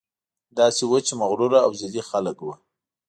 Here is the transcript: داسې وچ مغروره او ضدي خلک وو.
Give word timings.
داسې 0.59 0.83
وچ 0.91 1.07
مغروره 1.21 1.59
او 1.65 1.71
ضدي 1.81 2.01
خلک 2.09 2.37
وو. 2.41 2.53